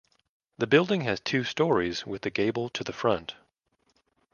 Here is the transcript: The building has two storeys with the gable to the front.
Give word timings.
The 0.57 0.65
building 0.65 1.01
has 1.01 1.19
two 1.19 1.43
storeys 1.43 2.07
with 2.07 2.23
the 2.23 2.31
gable 2.31 2.69
to 2.69 2.83
the 2.83 2.91
front. 2.91 3.35